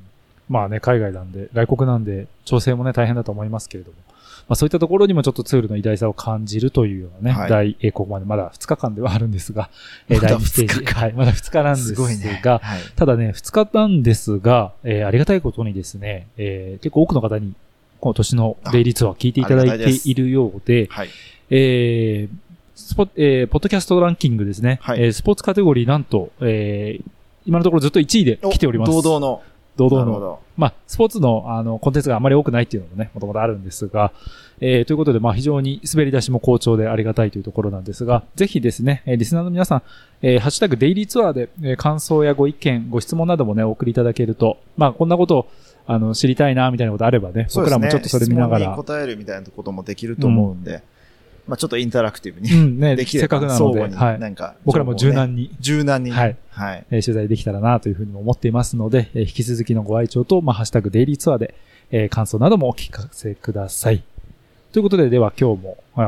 [0.50, 3.98] まあね、海外なんで、外国なんで、調整もね、大変だと思いますけれども。
[4.48, 9.70] まあそういったところにもちょっとツールの偉大さを感じるというようなね、はい第、えーここまでまだ2日間ではあるんですが、
[10.10, 10.80] えーまだ第2ステージ。
[10.80, 12.42] 2日間はい、まだ2日なんですすごいね。
[12.44, 12.80] が、はい。
[12.96, 17.54] ただね、2日なんですが、えーありがたいことにですね、えー結構多くの方に、
[18.00, 21.10] 今年のデイリーツアーを聞いていただいているようで、はい。
[21.50, 22.38] えー
[22.76, 27.04] スポえーポッドキャストランキングですね、はいえースポーツカテゴリーなんと、えー
[27.46, 28.92] 今のところずっと1位で来ております。
[28.92, 29.42] 堂々の。
[29.76, 30.06] 堂々の。
[30.06, 30.40] なるほど。
[30.56, 34.12] まあ、スポーツの、あの、コンテンツがあまり多くないっていうのもね、もともとあるんですが、
[34.62, 39.82] えーということで、まあ、非常に滑り出しも好調でありがたいというところなんですが、ぜひですね、えーリスナーの皆さん、
[40.22, 45.48] えーハッシュタグデイリーツアーで、えー感想やご意見、ご質問などもね、お送りいただけると、まあ、こんなことを、
[45.86, 50.84] あの、知りたいな、みたいなことあればね、僕らもちょっとそれ見ながら、質問に答えるみたいなこともできると思うんで、
[51.48, 54.20] まあちょっとインタラクティブに、うん、ね、できかくなので、相互にはい。
[54.20, 55.52] なんか、僕らも柔軟に、に。
[55.60, 56.12] 柔軟に。
[56.12, 56.38] はい。
[56.50, 56.86] はい。
[56.90, 61.56] えー取材できたらなというふうにも思っていますので、えー引き続きのご愛聴と、まあ、ハッシュタグデイリーツアーで、
[61.92, 64.04] えー感想などもお聞かせください。
[64.72, 66.02] ということで、では今日も、あ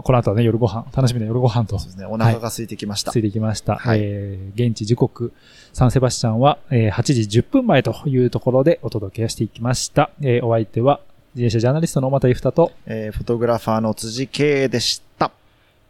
[0.00, 2.06] ーこの後はね、夜ご飯、楽しみな夜ご飯とそうですね。
[2.06, 3.12] お腹が空いてきました。
[3.12, 3.76] ついてきました。
[3.76, 5.32] はいえー現地時刻、
[5.72, 10.10] サンセバスチャンは、えー8時10分前というところでお届けしていきました。
[10.22, 11.00] えーお相手は、
[11.34, 15.30] 自転車ジャーナリストの小又ゆふたと、えーフォトグラファーの辻圭でした。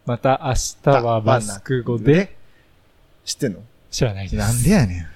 [0.05, 2.35] また明日はバスク語で、
[3.23, 3.59] 知ってんの？
[3.89, 4.35] 知らないです。
[4.35, 5.07] なんでやねん。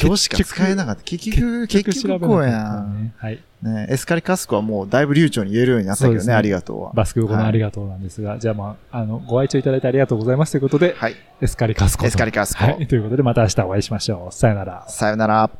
[0.00, 1.02] 今日しか使えなかった。
[1.02, 3.04] 結局、結局こうやん。
[3.04, 3.14] ね。
[3.18, 3.42] はい。
[3.62, 6.92] ね、エスカリカスコはもうだいぶ流暢に言えるようになったけどね、ねありがとうは。
[6.94, 11.16] バスク語のありがとうなんですが、じゃあまあ、あの、ご愛聴いただいてありがとうございますということで、はい。
[11.40, 12.08] エスカリカスコと。
[12.08, 12.86] エスカリカスコはい。
[12.86, 14.34] ということで、また明日お会いしましょう。
[14.34, 14.84] さよなら。
[14.88, 15.50] さよなら。